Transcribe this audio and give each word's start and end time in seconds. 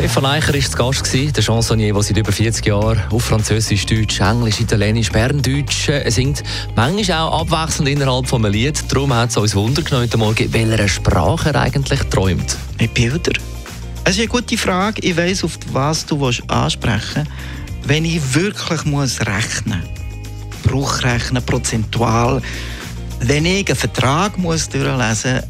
Stefan 0.00 0.24
Eicher 0.24 0.54
war 0.54 0.62
zu 0.62 0.78
Gast, 0.78 1.36
der 1.36 1.42
Chansonnier, 1.42 1.92
der 1.92 2.02
seit 2.02 2.16
über 2.16 2.32
40 2.32 2.64
Jahren 2.64 3.02
auf 3.10 3.22
Französisch, 3.22 3.84
Deutsch, 3.84 4.18
Englisch, 4.20 4.58
Italienisch, 4.58 5.12
Berndeutsch 5.12 5.90
äh, 5.90 6.08
singt. 6.10 6.42
Manchmal 6.74 7.18
auch 7.18 7.42
abwechselnd 7.42 7.86
innerhalb 7.86 8.26
von 8.26 8.42
einem 8.42 8.54
Lied. 8.54 8.82
Darum 8.88 9.12
hat 9.12 9.28
es 9.28 9.36
uns 9.36 9.54
Wunder 9.54 9.82
genommen 9.82 10.04
heute 10.04 10.16
Morgen, 10.16 10.50
welcher 10.54 10.88
Sprache 10.88 11.50
er 11.50 11.60
eigentlich 11.60 12.00
träumt. 12.04 12.56
Mit 12.78 12.94
Bilder? 12.94 13.32
Es 14.04 14.12
ist 14.12 14.20
eine 14.20 14.28
gute 14.28 14.56
Frage. 14.56 15.02
Ich 15.02 15.18
weiss, 15.18 15.44
auf 15.44 15.58
was 15.70 16.06
du 16.06 16.30
ansprechen 16.46 17.26
willst. 17.26 17.86
Wenn 17.86 18.06
ich 18.06 18.34
wirklich 18.34 18.86
muss 18.86 19.20
rechnen 19.20 19.82
muss, 19.82 20.62
Bruchrechnen, 20.62 21.44
prozentual, 21.44 22.40
wenn 23.20 23.44
ich 23.44 23.68
einen 23.68 23.76
Vertrag 23.76 24.38
muss 24.38 24.66
durchlesen 24.66 25.42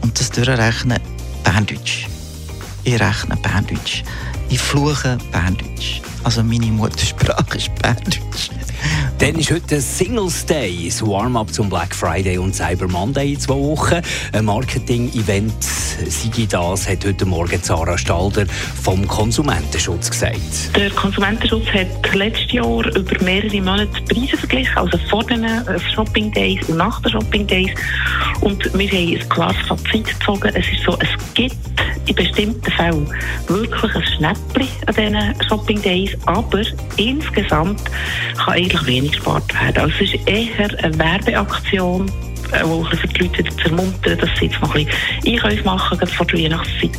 und 0.00 0.18
das 0.18 0.30
durchrechnen, 0.30 0.98
Berndeutsch. 1.44 2.06
Ich 2.88 2.94
rechne 2.94 3.36
Berndeutsch. 3.36 4.02
Ich 4.48 4.58
fluche 4.58 5.18
Berndeutsch. 5.30 6.00
Also 6.24 6.42
meine 6.42 6.68
Muttersprache 6.68 7.58
ist 7.58 7.74
Berndeutsch. 7.82 8.48
Dann 9.18 9.34
ist 9.34 9.50
heute 9.50 9.78
Singles 9.78 10.46
Day, 10.46 10.86
das 10.86 11.06
Warm-up 11.06 11.52
zum 11.52 11.68
Black 11.68 11.94
Friday 11.94 12.38
und 12.38 12.54
Cyber 12.54 12.88
Monday 12.88 13.34
in 13.34 13.40
zwei 13.40 13.56
Wochen. 13.56 14.00
Ein 14.32 14.46
Marketing-Event, 14.46 15.62
sei 15.62 16.46
das, 16.48 16.88
hat 16.88 17.04
heute 17.04 17.26
Morgen 17.26 17.60
Sarah 17.62 17.98
Stalder 17.98 18.46
vom 18.82 19.06
Konsumentenschutz 19.06 20.08
gesagt. 20.10 20.74
Der 20.74 20.88
Konsumentenschutz 20.92 21.66
hat 21.66 22.14
letztes 22.14 22.52
Jahr 22.52 22.86
über 22.96 23.22
mehrere 23.22 23.60
Monate 23.60 24.00
Preise 24.08 24.38
verglichen, 24.38 24.78
also 24.78 24.96
vor 25.10 25.24
den 25.24 25.44
äh, 25.44 25.78
Shopping 25.94 26.32
Days 26.32 26.66
und 26.70 26.78
nach 26.78 27.02
den 27.02 27.12
Shopping 27.12 27.46
Days. 27.46 27.70
Und 28.40 28.64
wir 28.72 28.88
haben 28.88 29.20
ein 29.20 29.28
klares 29.28 29.58
Fazit 29.66 30.06
gezogen. 30.06 30.52
Es 30.54 30.66
ist 30.72 30.84
so, 30.86 30.96
es 31.00 31.34
gibt 31.34 31.54
in 32.08 32.14
bestimmten 32.14 32.70
Fällen 32.72 33.06
wirklich 33.46 33.94
ein 33.94 34.04
Schnäppchen 34.04 34.68
an 34.86 34.94
diesen 34.94 35.48
Shopping 35.48 35.82
Days, 35.82 36.16
aber 36.26 36.62
insgesamt 36.96 37.82
kann 38.36 38.54
eigentlich 38.54 38.86
wenig 38.86 39.12
gespart 39.12 39.52
werden. 39.60 39.82
Also 39.82 39.94
es 40.04 40.14
ist 40.14 40.28
eher 40.28 40.84
eine 40.84 40.98
Werbeaktion, 40.98 42.10
äh, 42.52 42.64
wo 42.64 42.84
für 42.84 43.08
die 43.08 43.22
Leute 43.24 43.44
zu 43.44 43.64
ermuntern, 43.64 44.18
dass 44.18 44.30
sie 44.38 44.46
jetzt 44.46 44.60
noch 44.60 44.74
ein 44.74 44.86
bisschen 44.86 45.34
Einkäufe 45.34 45.64
machen, 45.64 45.98
vor 46.06 46.26
der 46.26 46.38
Weihnachtszeit. 46.38 46.90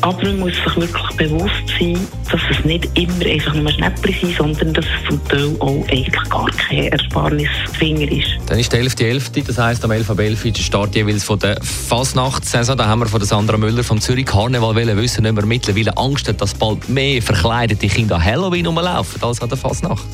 Aber 0.00 0.22
man 0.22 0.40
muss 0.40 0.52
sich 0.52 0.76
wirklich 0.76 1.16
bewusst 1.16 1.68
sein, 1.78 1.98
dass 2.30 2.40
es 2.50 2.64
nicht 2.64 2.88
immer 2.98 3.26
einfach 3.26 3.54
nur 3.54 3.70
Schnäppchen 3.70 4.34
sind, 4.34 4.36
sondern 4.36 4.74
dass 4.74 4.84
es 4.84 5.08
zum 5.08 5.28
Teil 5.28 5.56
auch 5.60 5.86
eigentlich 5.88 6.28
gar 6.28 6.46
keine 6.50 6.92
Ersparnisfinger 6.92 8.10
ist. 8.10 8.28
Dann 8.46 8.58
ist 8.58 8.72
der 8.72 8.82
11.11., 8.82 9.34
.11., 9.34 9.46
das 9.46 9.58
heisst 9.58 9.84
am 9.84 9.90
11.11. 9.90 10.52
der 10.52 10.62
Start 10.62 10.94
jeweils 10.94 11.24
von 11.24 11.38
der 11.38 11.58
Fasnachtssaison. 11.62 12.76
Da 12.76 12.86
haben 12.86 13.00
wir 13.00 13.06
von 13.06 13.20
der 13.20 13.26
Sandra 13.26 13.56
Müller 13.56 13.84
vom 13.84 14.00
Zürich 14.00 14.26
Karneval 14.26 14.74
wissen, 14.96 15.26
ob 15.26 15.36
wir 15.36 15.46
mittlerweile 15.46 15.96
Angst 15.96 16.28
hat, 16.28 16.40
dass 16.40 16.54
bald 16.54 16.88
mehr 16.88 17.22
verkleidete 17.22 17.86
Kinder 17.88 18.16
an 18.16 18.24
Halloween 18.24 18.66
rumlaufen 18.66 19.22
als 19.22 19.40
an 19.40 19.48
der 19.48 19.58
Fasnacht. 19.58 20.04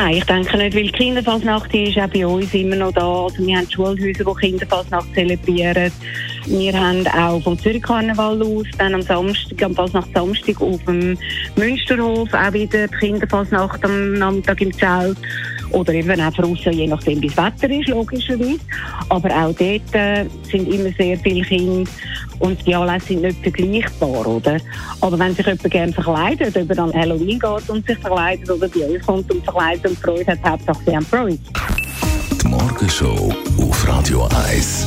Nein, 0.00 0.18
ich 0.18 0.24
denke 0.26 0.56
nicht, 0.56 0.76
weil 0.76 0.84
die 0.84 0.92
Kinderfasnacht 0.92 1.74
ist 1.74 1.98
auch 1.98 2.06
bei 2.06 2.24
uns 2.24 2.54
immer 2.54 2.76
noch 2.76 2.92
da. 2.92 3.24
Also 3.24 3.44
wir 3.44 3.56
haben 3.56 3.68
Schulhäuser, 3.68 4.24
die 4.24 4.40
Kinderfasnacht 4.40 5.12
zelebrieren. 5.12 5.90
Wir 6.46 6.72
haben 6.72 7.06
auch 7.08 7.42
vom 7.42 7.58
Zürich 7.58 7.82
Karneval 7.82 8.42
aus, 8.42 8.66
dann 8.78 8.94
am 8.94 9.02
Samstag, 9.02 9.62
am 9.62 9.74
Fasnacht 9.74 10.08
Samstag 10.14 10.60
auf 10.60 10.82
dem 10.84 11.18
Münsterhof 11.56 12.32
auch 12.32 12.52
wieder 12.52 12.88
die 12.88 12.96
Kinderfasnacht 12.96 13.84
am 13.84 14.14
Nachmittag 14.14 14.60
im 14.60 14.72
Zelt. 14.72 15.18
Oder 15.70 15.92
eben 15.92 16.20
auch 16.20 16.32
draussen, 16.32 16.72
je 16.72 16.86
nachdem 16.86 17.20
wie 17.20 17.28
das 17.28 17.36
Wetter 17.36 17.70
ist, 17.70 17.88
logischerweise. 17.88 18.58
Aber 19.10 19.28
auch 19.28 19.54
dort 19.54 19.94
äh, 19.94 20.24
sind 20.50 20.72
immer 20.72 20.90
sehr 20.96 21.18
viele 21.18 21.42
Kinder 21.42 21.90
und 22.38 22.66
die 22.66 22.74
Anlässe 22.74 23.08
sind 23.08 23.22
nicht 23.22 23.40
vergleichbar, 23.42 24.26
oder? 24.26 24.58
Aber 25.00 25.18
wenn 25.18 25.34
sich 25.34 25.46
jemand 25.46 25.70
gerne 25.70 25.92
verkleidet, 25.92 26.56
ob 26.56 26.70
er 26.70 26.78
an 26.78 26.92
Halloween 26.94 27.38
geht 27.38 27.68
und 27.68 27.86
sich 27.86 27.98
verkleidet 27.98 28.50
oder 28.50 28.68
bei 28.68 28.86
euch 28.86 29.02
kommt 29.02 29.30
und 29.30 29.44
verkleidet 29.44 29.86
und 29.86 29.98
Freude 29.98 30.26
hat, 30.26 30.38
Hauptsache 30.44 30.78
sie 30.86 30.96
haben. 30.96 31.38
Die 32.42 32.48
Morgenshow 32.48 33.32
auf 33.58 33.88
Radio 33.88 34.28
1. 34.48 34.86